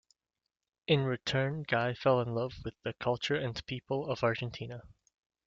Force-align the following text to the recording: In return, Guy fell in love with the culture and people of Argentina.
In 0.87 1.03
return, 1.03 1.61
Guy 1.61 1.93
fell 1.93 2.21
in 2.21 2.33
love 2.33 2.53
with 2.65 2.73
the 2.81 2.93
culture 2.93 3.35
and 3.35 3.63
people 3.67 4.09
of 4.09 4.23
Argentina. 4.23 4.81